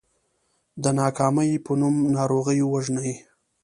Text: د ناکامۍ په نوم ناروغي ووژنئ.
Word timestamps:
د 0.83 0.85
ناکامۍ 0.99 1.51
په 1.65 1.71
نوم 1.79 1.95
ناروغي 2.15 2.59
ووژنئ. 2.65 3.11